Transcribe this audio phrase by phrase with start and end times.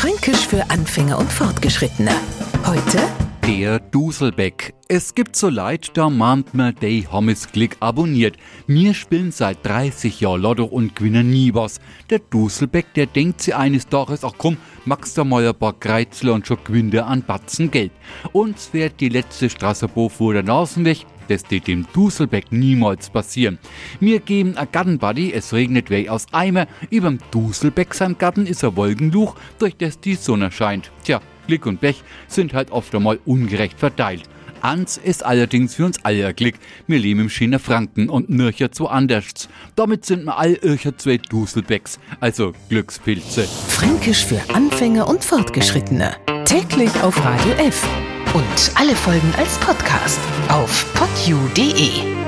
[0.00, 2.12] Fränkisch für Anfänger und Fortgeschrittene.
[2.64, 3.06] Heute
[3.46, 4.72] der Duselbeck.
[4.88, 8.38] Es gibt so leid, da mahnt man de Hommes Klick abonniert.
[8.66, 11.80] Mir spielen seit 30 Jahren Lotto und gewinnen nie was.
[12.08, 16.46] Der Duselbeck, der denkt sich eines Tages, ach komm, du mal ein paar Kreuzler und
[16.46, 17.92] schon gewinnt er an Batzen Geld.
[18.32, 23.58] Uns wird die letzte Straßenbo vor der Nase weg, das wird dem Duselbeck niemals passieren.
[24.00, 28.76] Wir geben a Gartenbuddy, es regnet weh aus Eimer, überm Duselbeck sein Garten ist ein
[28.76, 30.90] Wolkenluch, durch das die Sonne scheint.
[31.04, 34.22] Tja, Glück und Pech sind halt oft einmal ungerecht verteilt.
[34.62, 36.56] Ans ist allerdings für uns alle Glück.
[36.86, 39.48] Wir leben im Schiener Franken und nircher zu anders.
[39.74, 43.44] Damit sind wir all ircher zwei Duselbecks, also Glückspilze.
[43.44, 46.16] Fränkisch für Anfänger und Fortgeschrittene.
[46.44, 47.88] Täglich auf Radio F.
[48.34, 52.19] Und alle Folgen als Podcast auf podu.de.